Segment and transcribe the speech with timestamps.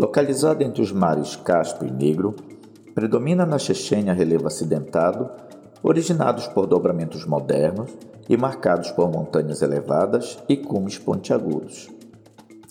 [0.00, 2.34] localizada entre os mares Cáspio e Negro,
[2.94, 5.28] predomina na Chechênia relevo acidentado,
[5.82, 7.90] originados por dobramentos modernos
[8.26, 11.90] e marcados por montanhas elevadas e cumes pontiagudos.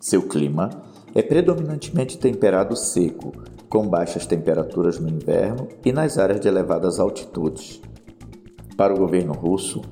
[0.00, 0.70] Seu clima
[1.14, 3.32] é predominantemente temperado seco,
[3.68, 7.82] com baixas temperaturas no inverno e nas áreas de elevadas altitudes.
[8.78, 9.82] Para o governo russo,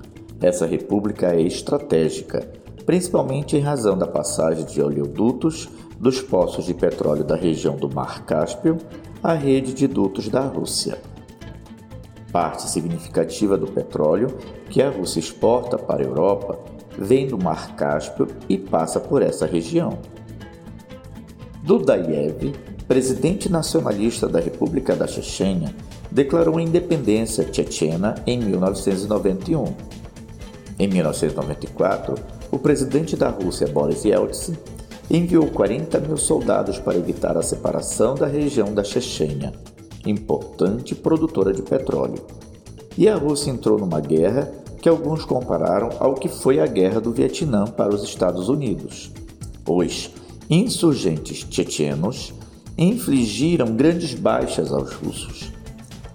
[0.40, 2.50] essa república é estratégica,
[2.86, 5.68] principalmente em razão da passagem de oleodutos
[5.98, 8.78] dos poços de petróleo da região do Mar Cáspio
[9.22, 10.98] à rede de dutos da Rússia.
[12.30, 14.36] Parte significativa do petróleo
[14.70, 16.58] que a Rússia exporta para a Europa
[16.96, 19.98] vem do Mar Cáspio e passa por essa região.
[21.62, 22.54] Dudayev,
[22.86, 25.74] presidente nacionalista da República da Chechênia,
[26.10, 29.64] declarou a independência tchetchena em 1991.
[30.78, 32.14] Em 1994,
[32.50, 34.56] o presidente da Rússia, Boris Yeltsin,
[35.10, 39.52] enviou 40 mil soldados para evitar a separação da região da Chechênia,
[40.06, 42.22] importante produtora de petróleo.
[42.96, 47.12] E a Rússia entrou numa guerra que alguns compararam ao que foi a Guerra do
[47.12, 49.10] Vietnã para os Estados Unidos.
[49.66, 50.10] Os
[50.48, 52.32] insurgentes chechenos
[52.76, 55.52] infligiram grandes baixas aos russos.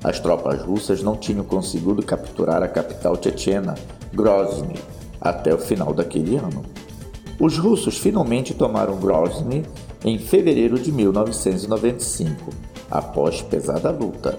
[0.03, 3.75] As tropas russas não tinham conseguido capturar a capital chechena,
[4.13, 4.75] Grozny,
[5.19, 6.63] até o final daquele ano.
[7.39, 9.63] Os russos finalmente tomaram Grozny
[10.05, 12.51] em fevereiro de 1995,
[12.89, 14.37] após pesada luta.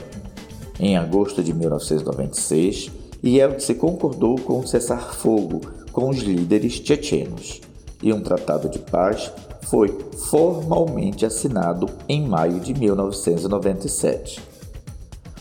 [0.79, 2.91] Em agosto de 1996,
[3.25, 5.61] Yeltsin concordou com um cessar-fogo
[5.93, 7.61] com os líderes chechenos
[8.03, 9.97] e um tratado de paz foi
[10.29, 14.41] formalmente assinado em maio de 1997.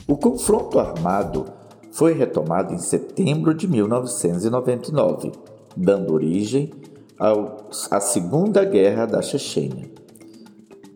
[0.08, 1.46] O confronto armado
[1.92, 5.32] foi retomado em setembro de 1999,
[5.76, 6.72] dando origem
[7.20, 9.92] à Segunda Guerra da Chechênia,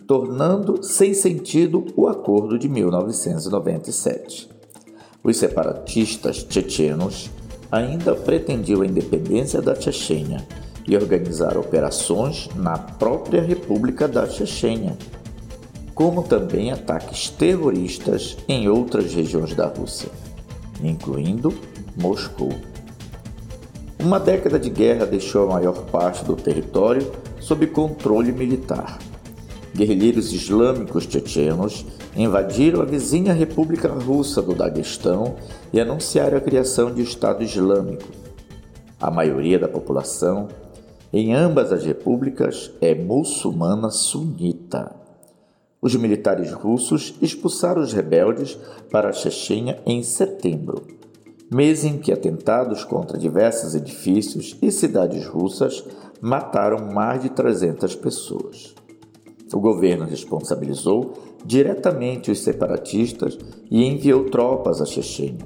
[0.08, 4.50] tornando sem sentido o acordo de 1997.
[5.24, 7.30] Os separatistas chechenos
[7.72, 10.46] ainda pretendiam a independência da Chechênia
[10.88, 14.97] e organizar operações na própria República da Chechênia,
[15.94, 20.09] como também ataques terroristas em outras regiões da Rússia,
[20.81, 21.53] incluindo
[22.00, 22.53] Moscou.
[24.00, 29.00] Uma década de guerra deixou a maior parte do território sob controle militar.
[29.75, 31.85] Guerrilheiros islâmicos chechenos
[32.16, 35.35] invadiram a vizinha República Russa do Daguestão
[35.74, 38.08] e anunciaram a criação de Estado Islâmico.
[39.00, 40.47] A maioria da população
[41.12, 44.96] em ambas as repúblicas é muçulmana sunita.
[45.81, 48.58] Os militares russos expulsaram os rebeldes
[48.91, 50.85] para a Chechênia em setembro,
[51.52, 55.84] mês em que atentados contra diversos edifícios e cidades russas
[56.22, 58.75] mataram mais de 300 pessoas.
[59.53, 61.13] O governo responsabilizou
[61.46, 63.38] diretamente os separatistas
[63.72, 65.46] e enviou tropas à Chechênia.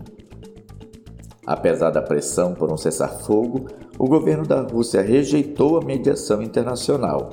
[1.45, 3.67] Apesar da pressão por um cessar-fogo,
[3.99, 7.29] o governo da Rússia rejeitou a mediação internacional.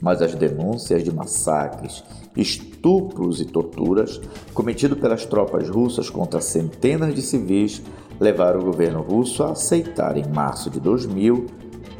[0.00, 2.02] Mas as denúncias de massacres,
[2.36, 4.20] estupros e torturas
[4.54, 7.82] cometidos pelas tropas russas contra centenas de civis
[8.18, 11.46] levaram o governo russo a aceitar, em março de 2000,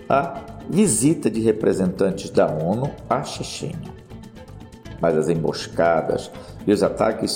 [0.09, 3.93] a visita de representantes da ONU à Chechênia.
[5.01, 6.31] Mas as emboscadas
[6.67, 7.33] e os ataques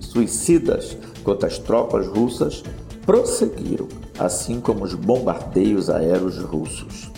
[0.00, 2.62] suicidas contra as tropas russas
[3.04, 3.86] prosseguiram
[4.18, 7.10] assim como os bombardeios aéreos russos.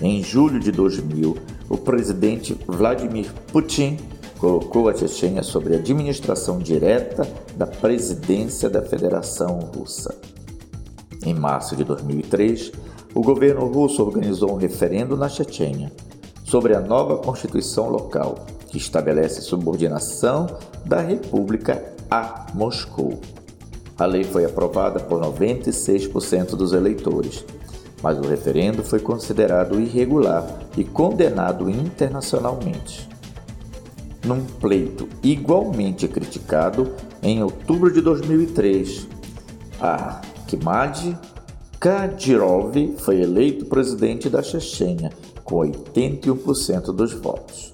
[0.00, 1.36] Em julho de 2000,
[1.68, 3.98] o presidente Vladimir Putin
[4.38, 10.14] colocou a Chechênia sob a administração direta da presidência da Federação Russa.
[11.24, 12.72] Em março de 2003,
[13.14, 15.92] o governo russo organizou um referendo na Chechênia
[16.44, 20.46] sobre a nova constituição local, que estabelece subordinação
[20.84, 23.20] da República a Moscou.
[23.98, 27.44] A lei foi aprovada por 96% dos eleitores,
[28.02, 33.08] mas o referendo foi considerado irregular e condenado internacionalmente.
[34.24, 36.92] Num pleito igualmente criticado,
[37.22, 39.06] em outubro de 2003,
[39.80, 41.16] Arkimad
[41.80, 45.12] Kadyrov foi eleito presidente da Chechênia
[45.44, 47.72] com 81% dos votos.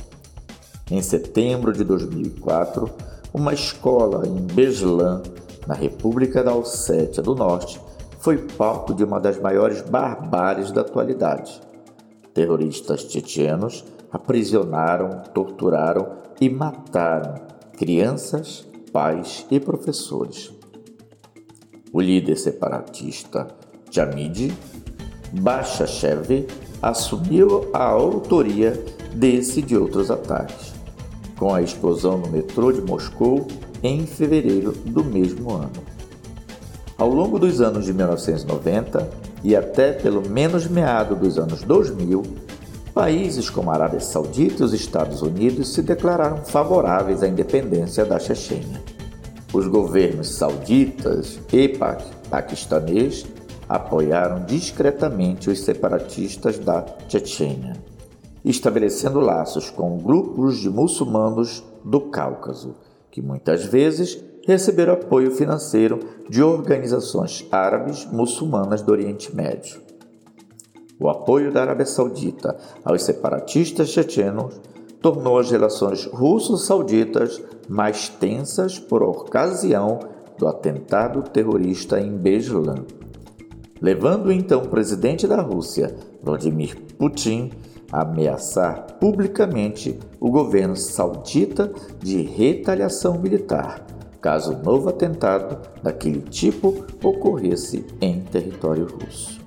[0.90, 2.90] Em setembro de 2004,
[3.32, 5.22] uma escola em Beslan
[5.66, 7.80] na República da Ossétia do Norte,
[8.24, 11.60] foi palco de uma das maiores barbáries da atualidade.
[12.32, 17.34] Terroristas tchetchenos aprisionaram, torturaram e mataram
[17.76, 20.50] crianças, pais e professores.
[21.92, 23.46] O líder separatista
[23.90, 24.56] Jamid
[25.38, 26.46] Bachachev
[26.80, 28.82] assumiu a autoria
[29.14, 30.72] desse e de outros ataques.
[31.38, 33.46] com a explosão no metrô de Moscou
[33.82, 35.93] em fevereiro do mesmo ano.
[36.96, 39.10] Ao longo dos anos de 1990
[39.42, 42.22] e até pelo menos meado dos anos 2000,
[42.94, 48.20] países como a Arábia Saudita e os Estados Unidos se declararam favoráveis à independência da
[48.20, 48.80] Chechênia.
[49.52, 51.76] Os governos sauditas e
[52.30, 53.26] paquistanês
[53.68, 57.74] apoiaram discretamente os separatistas da Chechênia,
[58.44, 62.76] estabelecendo laços com grupos de muçulmanos do Cáucaso,
[63.10, 69.80] que muitas vezes receberam apoio financeiro de organizações árabes muçulmanas do Oriente Médio.
[70.98, 74.60] O apoio da Arábia Saudita aos separatistas chechenos
[75.00, 79.98] tornou as relações russo-sauditas mais tensas por ocasião
[80.38, 82.84] do atentado terrorista em Beslan,
[83.80, 87.52] levando então o presidente da Rússia, Vladimir Putin,
[87.92, 93.84] a ameaçar publicamente o governo saudita de retaliação militar,
[94.24, 99.43] caso novo atentado daquele tipo ocorresse em território russo.